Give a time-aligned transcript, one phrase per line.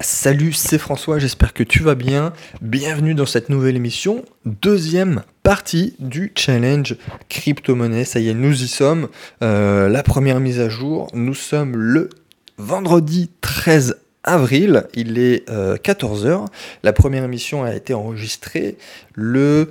[0.00, 2.32] Salut, c'est François, j'espère que tu vas bien.
[2.60, 6.96] Bienvenue dans cette nouvelle émission, deuxième partie du challenge
[7.28, 8.04] crypto-monnaie.
[8.04, 9.08] Ça y est, nous y sommes.
[9.42, 12.10] Euh, la première mise à jour, nous sommes le
[12.58, 16.26] vendredi 13 avril, il est 14h.
[16.26, 16.46] Euh,
[16.82, 18.76] la première émission a été enregistrée
[19.14, 19.70] le,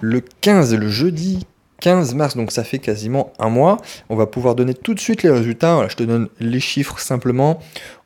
[0.00, 1.46] le 15, le jeudi
[1.80, 3.76] 15 mars, donc ça fait quasiment un mois.
[4.08, 5.86] On va pouvoir donner tout de suite les résultats.
[5.88, 7.60] je te donne les chiffres simplement.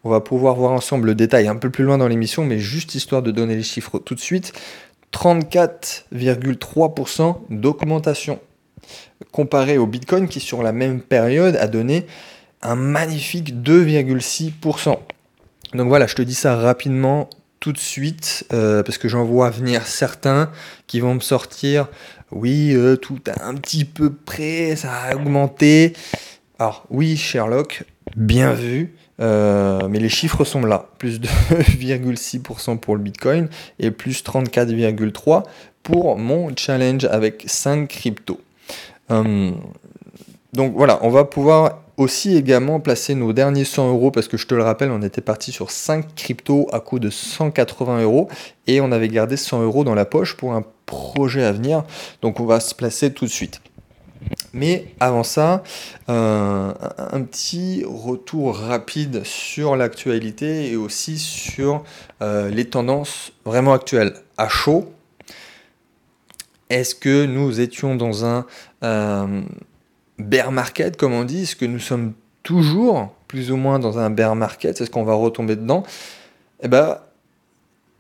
[0.04, 2.94] On va pouvoir voir ensemble le détail un peu plus loin dans l'émission, mais juste
[2.94, 4.52] histoire de donner les chiffres tout de suite.
[5.12, 8.38] 34,3% d'augmentation
[9.30, 12.06] comparé au Bitcoin qui sur la même période a donné
[12.62, 14.98] un magnifique 2,6%.
[15.74, 17.28] Donc voilà, je te dis ça rapidement
[17.62, 20.50] tout de suite euh, parce que j'en vois venir certains
[20.88, 21.86] qui vont me sortir
[22.32, 25.92] oui, euh, tout un petit peu près, ça a augmenté.
[26.58, 27.84] Alors oui, Sherlock,
[28.16, 30.88] bien vu, euh, mais les chiffres sont là.
[30.98, 33.48] Plus de 2,6% pour le Bitcoin
[33.78, 35.44] et plus 34,3%
[35.82, 38.40] pour mon challenge avec 5 cryptos.
[39.08, 39.56] Hum,
[40.52, 44.46] donc voilà, on va pouvoir aussi également placer nos derniers 100 euros parce que je
[44.46, 48.28] te le rappelle, on était parti sur 5 cryptos à coût de 180 euros
[48.66, 51.84] et on avait gardé 100 euros dans la poche pour un projet à venir.
[52.22, 53.60] Donc on va se placer tout de suite.
[54.52, 55.62] Mais avant ça,
[56.08, 61.84] euh, un petit retour rapide sur l'actualité et aussi sur
[62.20, 64.14] euh, les tendances vraiment actuelles.
[64.36, 64.92] À chaud,
[66.70, 68.46] est-ce que nous étions dans un
[68.84, 69.42] euh,
[70.22, 72.12] bear market, comme on dit Est-ce que nous sommes
[72.42, 75.84] toujours plus ou moins dans un bear market Est-ce qu'on va retomber dedans?
[76.62, 76.98] Eh ben,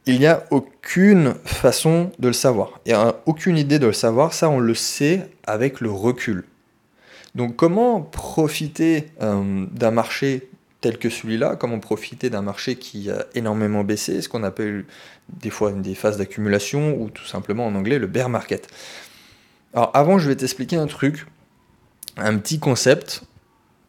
[0.06, 2.80] il n'y a aucune façon de le savoir.
[2.86, 4.32] Il n'y a aucune idée de le savoir.
[4.32, 6.44] Ça, on le sait avec le recul.
[7.34, 10.48] Donc, comment profiter euh, d'un marché
[10.80, 11.56] tel que celui-là?
[11.56, 14.84] Comment profiter d'un marché qui a énormément baissé, ce qu'on appelle
[15.28, 18.68] des fois des phases d'accumulation ou tout simplement en anglais le bear market
[19.72, 21.26] Alors, avant, je vais t'expliquer un truc
[22.16, 23.22] un petit concept,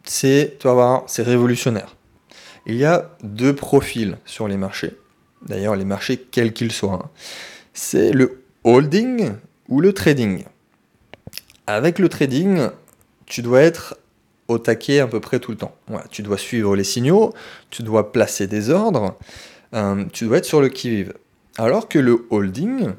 [0.04, 0.68] c'est, tu
[1.08, 1.96] c'est révolutionnaire.
[2.66, 4.98] Il y a deux profils sur les marchés,
[5.46, 7.02] d'ailleurs les marchés quels qu'ils soient.
[7.04, 7.10] Hein.
[7.74, 9.32] C'est le holding
[9.68, 10.46] ou le trading.
[11.68, 12.70] Avec le trading,
[13.26, 13.98] tu dois être
[14.48, 15.76] au taquet à peu près tout le temps.
[16.10, 17.34] tu dois suivre les signaux,
[17.70, 19.18] tu dois placer des ordres,
[19.74, 21.14] euh, tu dois être sur le qui-vive.
[21.58, 22.92] Alors que le holding,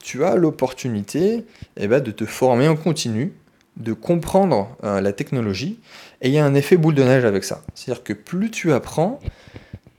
[0.00, 1.44] tu as l'opportunité
[1.76, 3.32] eh ben, de te former en continu
[3.76, 5.80] de comprendre euh, la technologie,
[6.20, 7.62] et il y a un effet boule de neige avec ça.
[7.74, 9.20] C'est-à-dire que plus tu apprends,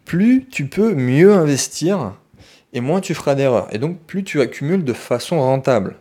[0.05, 2.13] plus tu peux mieux investir,
[2.73, 3.67] et moins tu feras d'erreurs.
[3.73, 5.95] Et donc plus tu accumules de façon rentable.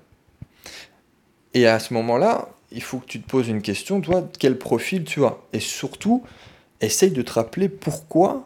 [1.55, 5.05] Et à ce moment-là, il faut que tu te poses une question, toi, quel profil
[5.05, 5.37] tu as?
[5.53, 6.25] Et surtout,
[6.81, 8.45] essaye de te rappeler pourquoi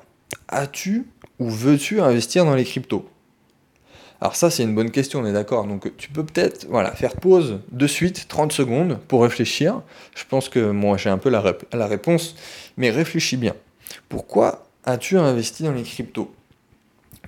[0.48, 1.06] as-tu
[1.38, 3.08] ou veux-tu investir dans les cryptos?
[4.20, 5.64] Alors ça, c'est une bonne question, on est d'accord.
[5.64, 9.82] Donc tu peux peut-être voilà, faire pause de suite, 30 secondes, pour réfléchir.
[10.16, 12.34] Je pense que moi, j'ai un peu la, réponse,
[12.76, 13.54] mais réfléchis bien.
[14.08, 16.32] Pourquoi as-tu investi dans les cryptos?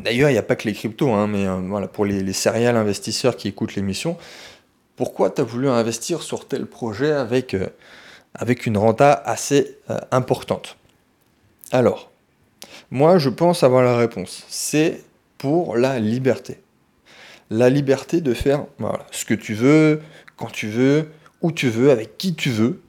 [0.00, 3.36] D'ailleurs, il n'y a pas que les cryptos, hein, mais euh, pour les, les investisseurs
[3.36, 4.16] qui écoutent l'émission,
[4.96, 7.68] pourquoi tu as voulu investir sur tel projet avec, euh,
[8.66, 10.76] une renta assez euh, importante?
[11.70, 12.10] Alors,
[12.90, 14.44] moi, je pense avoir la réponse.
[14.48, 15.02] C'est
[15.38, 16.58] pour la liberté
[17.50, 18.64] la liberté de faire
[19.10, 20.00] ce que tu veux,
[20.36, 21.08] quand tu veux,
[21.42, 22.80] où tu veux, avec qui tu veux.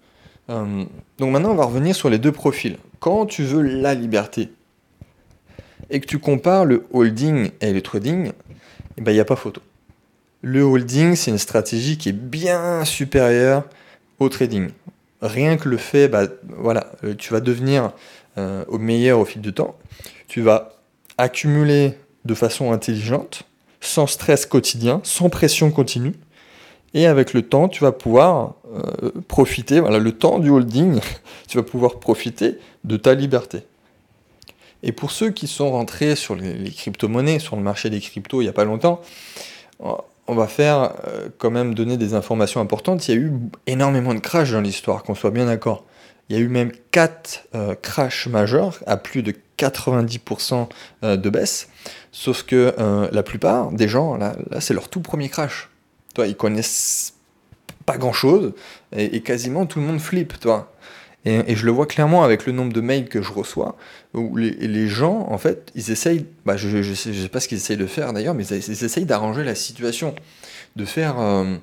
[0.49, 0.85] Euh,
[1.17, 2.77] donc maintenant, on va revenir sur les deux profils.
[2.99, 4.49] Quand tu veux la liberté
[5.89, 8.31] et que tu compares le holding et le trading,
[8.97, 9.61] eh ben, il n'y a pas photo.
[10.41, 13.63] Le holding, c'est une stratégie qui est bien supérieure
[14.19, 14.69] au trading.
[15.21, 17.91] Rien que le fait, bah, voilà, euh, tu vas devenir
[18.37, 19.77] euh, au meilleur au fil du temps.
[20.27, 20.73] Tu vas
[21.17, 23.45] accumuler de façon intelligente
[23.81, 26.13] sans stress quotidien, sans pression continue.
[26.93, 30.99] Et avec le temps, tu vas pouvoir euh, profiter, voilà, le temps du holding,
[31.47, 33.63] tu vas pouvoir profiter de ta liberté.
[34.83, 38.45] Et pour ceux qui sont rentrés sur les, crypto-monnaies, sur le marché des cryptos il
[38.45, 39.01] n'y a pas longtemps,
[39.79, 43.07] on va faire euh, quand même donner des informations importantes.
[43.07, 43.33] Il y a eu
[43.67, 45.83] énormément de crashs dans l'histoire, qu'on soit bien d'accord.
[46.29, 50.69] Il y a eu même 4 euh, crashs majeurs à plus de 90%
[51.03, 51.67] de baisse.
[52.11, 55.69] Sauf que euh, la plupart des gens, là, c'est leur tout premier crash.
[56.13, 57.13] Toi, ils connaissent
[57.85, 58.53] pas grand chose
[58.95, 60.73] et, quasiment tout le monde flippe, toi.
[61.23, 63.77] Et, je le vois clairement avec le nombre de mails que je reçois,
[64.13, 67.77] où les, gens, en fait, ils essayent, bah, je, je, sais, pas ce qu'ils essayent
[67.77, 70.15] de faire d'ailleurs, mais ils, essayent d'arranger la situation,
[70.75, 71.55] de faire, euh,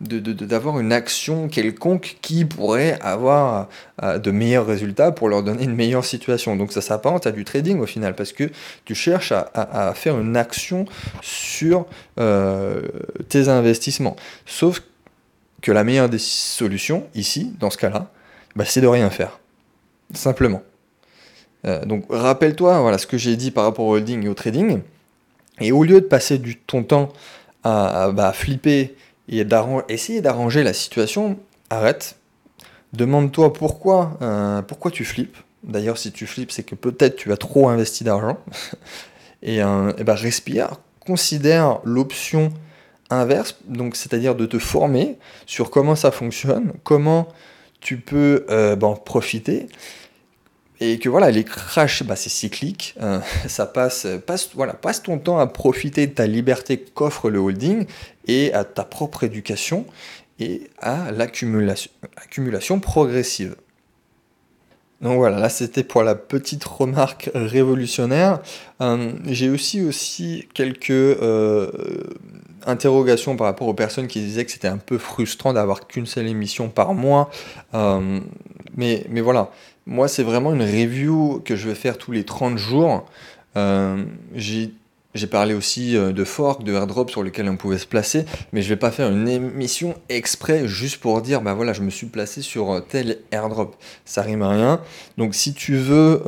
[0.00, 3.68] d'avoir une action quelconque qui pourrait avoir
[4.02, 6.54] euh, de meilleurs résultats pour leur donner une meilleure situation.
[6.56, 8.50] Donc ça s'apparente à du trading au final, parce que
[8.84, 10.84] tu cherches à, faire une action
[11.22, 11.86] sur
[12.18, 12.82] euh,
[13.28, 14.16] tes investissements.
[14.44, 14.82] Sauf
[15.62, 18.10] que la meilleure des solutions, ici, dans ce cas-là,
[18.54, 19.38] bah, c'est de rien faire.
[20.12, 20.62] Simplement.
[21.64, 24.80] Euh, donc rappelle-toi voilà, ce que j'ai dit par rapport au holding et au trading.
[25.60, 27.12] Et au lieu de passer du, ton temps
[27.64, 28.94] à, bah, flipper
[29.28, 29.44] et
[29.88, 31.38] essayer d'arranger la situation,
[31.70, 32.16] arrête.
[32.92, 35.36] Demande-toi pourquoi, euh, pourquoi tu flippes.
[35.64, 38.38] D'ailleurs, si tu flippes, c'est que peut-être tu as trop investi d'argent.
[39.42, 42.52] et, euh, bah, respire, considère l'option
[43.10, 47.28] inverse, donc c'est-à-dire de te former sur comment ça fonctionne, comment
[47.80, 49.68] tu peux euh, bah, en profiter
[50.80, 55.18] et que voilà, les crashs, bah, c'est cyclique, euh, ça passe, passe, voilà, passe ton
[55.18, 57.86] temps à profiter de ta liberté qu'offre le holding
[58.26, 59.86] et à ta propre éducation
[60.38, 63.56] et à l'accumulation progressive.
[65.02, 68.40] Donc voilà, là c'était pour la petite remarque révolutionnaire.
[68.80, 71.70] Euh, j'ai aussi, aussi quelques euh,
[72.66, 76.26] interrogations par rapport aux personnes qui disaient que c'était un peu frustrant d'avoir qu'une seule
[76.26, 77.30] émission par mois.
[77.72, 79.50] mais, mais voilà,
[79.86, 83.06] moi, c'est vraiment une review que je vais faire tous les 30 jours.
[83.56, 84.04] Euh,
[84.34, 88.62] j'ai parlé aussi euh, de fork, de airdrop sur lesquels on pouvait se placer, mais
[88.62, 92.08] je vais pas faire une émission exprès juste pour dire bah voilà, je me suis
[92.08, 93.76] placé sur euh, tel airdrop.
[94.04, 94.80] Ça rime à rien.
[95.16, 96.22] Donc si tu veux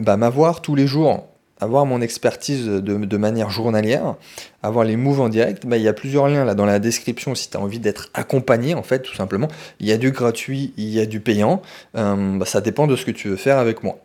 [0.00, 1.26] bah, m'avoir tous les jours
[1.64, 4.14] avoir mon expertise de, manière journalière,
[4.62, 7.34] avoir les moves en direct, bah, il y a plusieurs liens là dans la description
[7.34, 9.48] si tu as envie d'être accompagné en fait tout simplement.
[9.80, 11.62] Il y a du gratuit, il y a du payant,
[11.96, 13.98] euh, bah, ça dépend de ce que tu veux faire avec moi.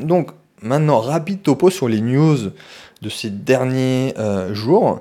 [0.00, 0.30] Donc
[0.62, 2.36] maintenant, rapide topo sur les news
[3.02, 5.00] de ces derniers euh, jours.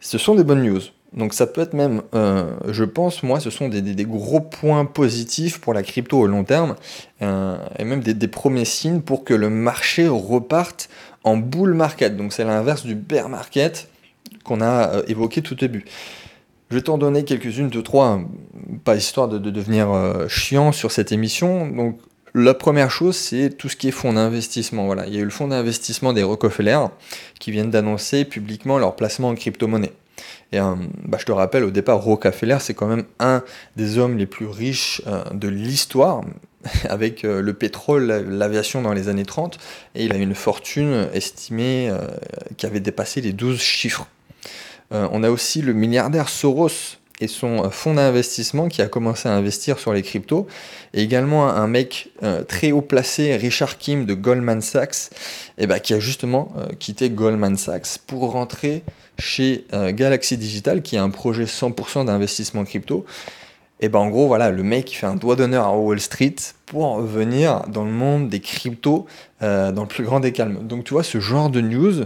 [0.00, 0.80] Ce sont des bonnes news.
[1.12, 5.60] Donc ça peut être même, euh, je pense, moi, ce sont des, gros points positifs
[5.60, 6.76] pour la crypto au long terme,
[7.20, 10.90] et même des, des, premiers signes pour que le marché reparte
[11.26, 12.16] en bull market.
[12.16, 13.90] Donc c'est l'inverse du bear market
[14.44, 15.84] qu'on a euh, évoqué tout début.
[16.70, 18.20] Je vais t'en donner quelques-unes, deux, trois,
[18.84, 21.68] pas histoire de, devenir euh, chiant sur cette émission.
[21.68, 21.98] Donc
[22.32, 24.86] la première chose, c'est tout ce qui est fonds d'investissement.
[24.86, 26.78] Voilà, il y a eu le fonds d'investissement des Rockefeller
[27.40, 29.92] qui viennent d'annoncer publiquement leur placement en crypto-monnaie.
[30.52, 30.74] Et euh,
[31.04, 33.42] bah, je te rappelle, au départ, Rockefeller, c'est quand même un
[33.74, 35.02] des hommes les plus riches
[35.34, 36.22] de l'histoire,
[36.88, 39.58] avec euh, le pétrole, l'aviation dans les années 30,
[39.94, 41.98] et il a une fortune estimée euh,
[42.56, 44.06] qui avait dépassé les 12 chiffres.
[44.92, 49.32] Euh, on a aussi le milliardaire Soros et son fonds d'investissement qui a commencé à
[49.32, 50.46] investir sur les cryptos,
[50.92, 52.10] et également un mec
[52.46, 55.08] très haut placé, Richard Kim de Goldman Sachs,
[55.56, 58.82] ben, qui a justement quitté Goldman Sachs pour rentrer
[59.18, 63.06] chez Galaxy Digital, qui a un projet 100% d'investissement crypto,
[63.80, 66.36] et ben en gros, voilà, le mec il fait un doigt d'honneur à Wall Street
[66.64, 69.06] pour venir dans le monde des cryptos
[69.42, 70.66] euh, dans le plus grand des calmes.
[70.66, 72.04] Donc tu vois, ce genre de news,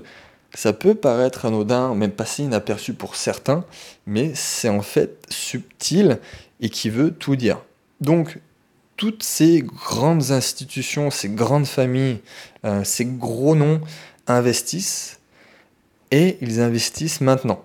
[0.53, 3.65] ça peut paraître anodin, même passer inaperçu pour certains,
[4.07, 6.19] mais c'est en fait subtil
[6.61, 7.61] et qui veut tout dire.
[8.01, 8.39] Donc,
[8.97, 12.21] toutes ces grandes institutions, ces grandes familles,
[12.65, 13.81] euh, ces gros noms
[14.27, 15.21] investissent
[16.11, 17.65] et ils investissent maintenant.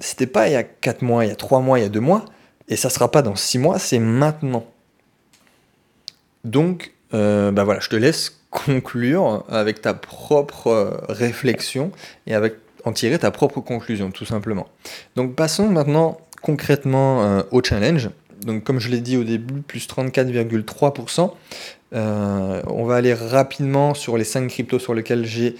[0.00, 1.88] C'était pas il y a 4 mois, il y a 3 mois, il y a
[1.88, 2.24] 2 mois,
[2.72, 4.64] et ça ne sera pas dans six mois, c'est maintenant.
[6.44, 11.92] Donc, euh, bah voilà, je te laisse conclure avec ta propre euh, réflexion
[12.26, 12.54] et avec
[12.84, 14.68] en tirer ta propre conclusion, tout simplement.
[15.16, 18.08] Donc, passons maintenant concrètement euh, au challenge.
[18.40, 21.30] Donc, comme je l'ai dit au début, plus 34,3%.
[21.92, 25.56] on va aller rapidement sur les 5 cryptos sur lesquels j'ai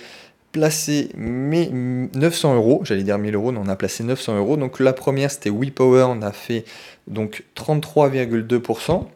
[0.53, 4.57] placé mes 900 euros, j'allais dire 1000 euros, mais on a placé 900 euros.
[4.57, 6.65] Donc la première c'était WePower, on a fait
[7.09, 9.07] donc 33,2%.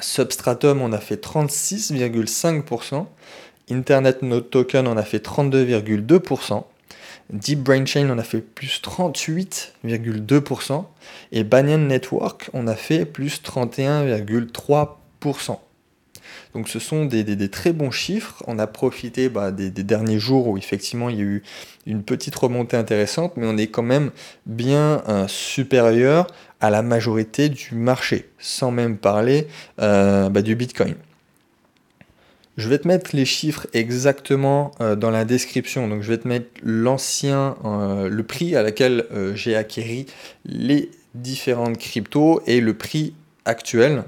[0.00, 3.06] Substratum, on a fait 36,5%.
[3.70, 6.64] Internet Note Token, on a fait 32,2%.
[7.30, 10.84] Deep Brain Chain, on a fait plus 38,2%.
[11.32, 15.58] Et Banyan Network, on a fait plus 31,3%.
[16.54, 18.42] Donc ce sont des, très bons chiffres.
[18.46, 21.42] On a profité bah, des, derniers jours où effectivement il y a eu
[21.86, 24.10] une petite remontée intéressante, mais on est quand même
[24.46, 26.26] bien euh, supérieur
[26.60, 29.48] à la majorité du marché, sans même parler
[29.80, 30.94] euh, bah, du Bitcoin.
[32.58, 35.88] Je vais te mettre les chiffres exactement euh, dans la description.
[35.88, 40.06] Donc je vais te mettre l'ancien, le prix à laquelle j'ai acquéri
[40.44, 44.04] les différentes cryptos et le prix actuel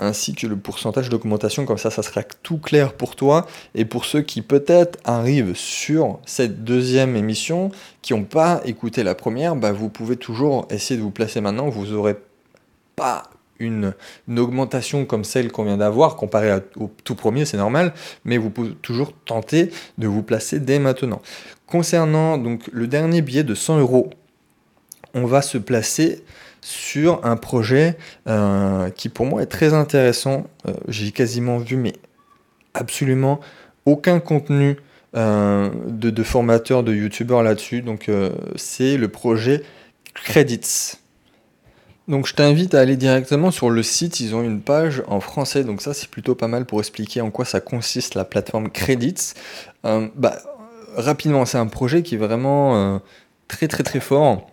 [0.00, 4.04] ainsi que le pourcentage d'augmentation, comme ça ça sera tout clair pour toi et pour
[4.04, 7.70] ceux qui peut-être arrivent sur cette deuxième émission,
[8.02, 11.68] qui n'ont pas écouté la première, bah, vous pouvez toujours essayer de vous placer maintenant,
[11.68, 12.16] vous n'aurez
[12.96, 13.24] pas
[13.60, 13.94] une,
[14.36, 18.70] augmentation comme celle qu'on vient d'avoir comparée au tout premier, c'est normal, mais vous pouvez
[18.82, 21.22] toujours tenter de vous placer dès maintenant.
[21.66, 24.10] Concernant donc le dernier billet de 100 euros,
[25.14, 26.22] on va se placer
[26.64, 30.46] sur un projet euh, qui pour moi est très intéressant.
[30.66, 31.92] Euh, j'ai quasiment vu, mais
[32.72, 33.38] absolument
[33.84, 34.78] aucun contenu
[35.14, 37.82] euh, de, formateurs, de youtubeurs là-dessus.
[37.82, 38.10] Donc
[38.56, 39.62] c'est le projet
[40.14, 40.94] Credits.
[42.08, 45.64] Donc je t'invite à aller directement sur le site, ils ont une page en français,
[45.64, 49.32] donc ça c'est plutôt pas mal pour expliquer en quoi ça consiste la plateforme Credits.
[49.82, 50.36] bah,
[50.96, 53.00] rapidement, c'est un projet qui est vraiment
[53.48, 54.46] très très très fort.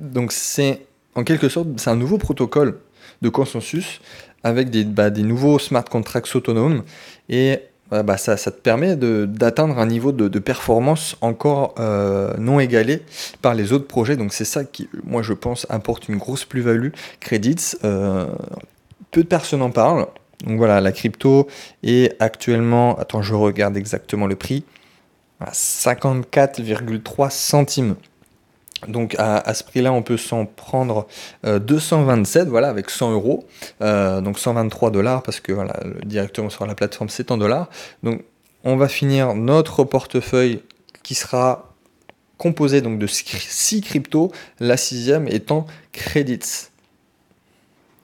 [0.00, 2.78] Donc c'est en quelque sorte, c'est un nouveau protocole
[3.22, 4.00] de consensus
[4.42, 6.82] avec des, bah, des nouveaux smart contracts autonomes
[7.28, 13.02] et bah, ça, te permet d'atteindre un niveau de, performance encore euh, non égalé
[13.42, 14.16] par les autres projets.
[14.16, 16.90] Donc c'est ça qui, moi je pense, apporte une grosse plus-value.
[17.18, 18.26] Credits, euh,
[19.10, 20.06] peu de personnes en parlent.
[20.46, 21.48] Donc voilà, la crypto
[21.82, 24.64] est actuellement, attends, je regarde exactement le prix,
[25.40, 27.96] à 54,3 centimes.
[28.88, 31.06] Donc à, ce prix-là, on peut s'en prendre
[31.44, 33.46] 227, euh, voilà, avec 100 euros,
[33.82, 37.68] euh, donc 123 dollars, parce que voilà, directement sur la plateforme, c'est en dollars.
[38.02, 38.22] Donc
[38.64, 40.62] on va finir notre portefeuille
[41.02, 41.74] qui sera
[42.38, 46.68] composé donc de 6 cryptos, la sixième étant Credits.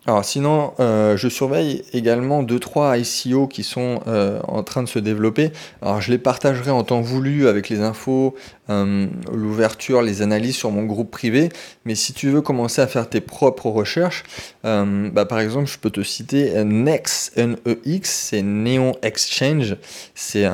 [0.06, 4.00] Alors sinon, euh, je surveille également 2-3 ICO qui sont
[4.46, 5.52] en train de se développer.
[5.80, 8.36] Alors je les partagerai en temps voulu avec les infos,
[8.70, 11.48] euh, l'ouverture, les analyses sur mon groupe privé.
[11.84, 14.24] Mais si tu veux commencer à faire tes propres recherches,
[14.64, 19.76] bah, par exemple, je peux te citer NEX, N-E-X, c'est Neon Exchange.
[20.14, 20.48] C'est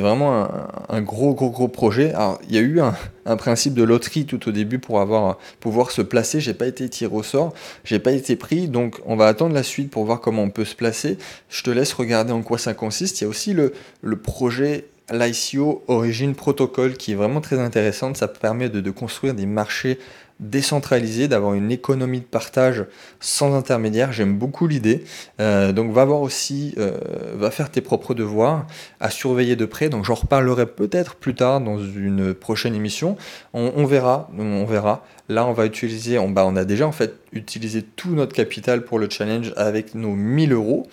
[0.00, 2.12] vraiment un, un, gros, gros, gros projet.
[2.14, 2.94] Alors il y a eu un,
[3.28, 6.40] un principe de loterie tout au début pour avoir, pouvoir se placer.
[6.40, 7.52] J'ai pas été tiré au sort,
[7.84, 10.64] j'ai pas été pris, donc on va attendre la suite pour voir comment on peut
[10.64, 11.18] se placer.
[11.48, 13.20] Je te laisse regarder en quoi ça consiste.
[13.20, 18.16] Il y a aussi le, le projet l'ICO Origin Protocol qui est vraiment très intéressante.
[18.16, 19.98] Ça permet de, de construire des marchés
[20.40, 22.84] décentralisé, d'avoir une économie de partage
[23.18, 24.12] sans intermédiaire.
[24.12, 25.04] J'aime beaucoup l'idée.
[25.40, 26.96] Euh, donc va voir aussi, euh,
[27.34, 28.66] va faire tes propres devoirs
[29.00, 29.88] à surveiller de près.
[29.88, 33.16] Donc j'en reparlerai peut-être plus tard dans une prochaine émission.
[33.52, 35.04] On, verra, on verra.
[35.28, 38.84] Là, on va utiliser, on, bah, on a déjà en fait utilisé tout notre capital
[38.84, 40.86] pour le challenge avec nos 1000 euros.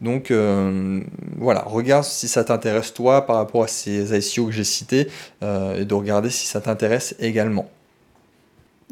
[0.00, 1.00] Donc euh,
[1.36, 5.08] voilà, regarde si ça t'intéresse toi par rapport à ces ICO que j'ai cités
[5.42, 7.68] et de regarder si ça t'intéresse également.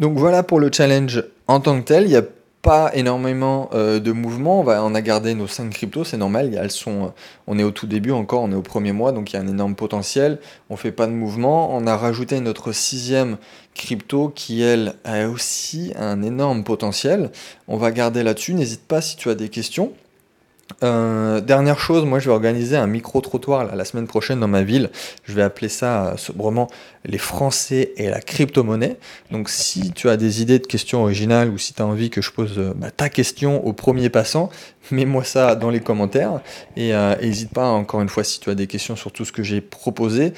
[0.01, 2.05] Donc voilà pour le challenge en tant que tel.
[2.05, 2.25] Il n'y a
[2.63, 4.61] pas énormément euh, de mouvements.
[4.61, 6.59] On, a gardé nos 5 cryptos, c'est normal.
[6.59, 7.13] Elles sont,
[7.47, 9.43] on est au tout début encore, on est au premier mois, donc il y a
[9.43, 10.39] un énorme potentiel.
[10.71, 11.77] On fait pas de mouvement.
[11.77, 13.37] On a rajouté notre sixième
[13.75, 17.31] crypto qui, elle, a aussi un énorme potentiel.
[17.69, 18.55] On va garder là-dessus.
[18.55, 19.93] N'hésite pas si tu as des questions.
[20.83, 24.91] Euh, dernière chose, moi je vais organiser un micro-trottoir la semaine prochaine dans ma ville.
[25.25, 26.69] Je vais appeler ça euh, sobrement
[27.05, 28.99] les Français et la crypto-monnaie.
[29.31, 32.23] Donc si tu as des idées de questions originales ou si tu as envie que
[32.23, 34.51] je pose euh, bah, ta question au premier passant,
[34.91, 36.41] mets-moi ça dans les commentaires.
[36.77, 39.43] Et n'hésite pas, encore une fois, si tu as des questions sur tout ce que
[39.43, 40.33] j'ai proposé.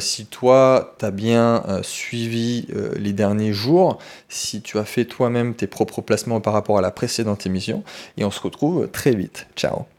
[0.00, 2.66] si toi, tu as bien suivi
[2.96, 6.90] les derniers jours, si tu as fait toi-même tes propres placements par rapport à la
[6.90, 7.84] précédente émission.
[8.16, 9.46] Et on se retrouve très vite.
[9.54, 9.93] Ciao nutshell.